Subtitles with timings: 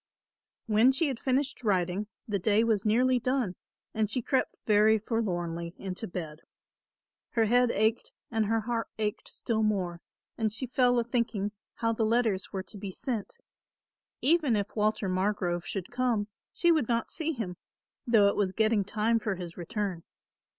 [0.65, 3.55] When she had finished writing the day was nearly done
[3.93, 6.39] and she crept very forlornly into bed.
[7.33, 10.01] Her head ached and her heart ached still more
[10.39, 13.37] and she fell a thinking how the letters were to be sent.
[14.23, 17.57] Even if Walter Margrove should come she would not see him,
[18.07, 20.01] though it was getting time for his return.